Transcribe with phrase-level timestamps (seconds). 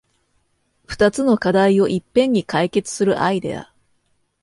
[0.87, 3.71] ふたつの課題をいっぺんに解決するアイデア